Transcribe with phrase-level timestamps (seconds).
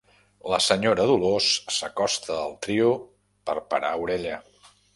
[0.51, 2.89] La senyora Dolors s'acosta al trio
[3.51, 4.45] per parar orella.